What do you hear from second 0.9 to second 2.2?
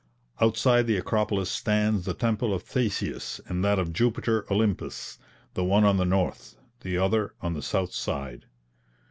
Acropolis stands the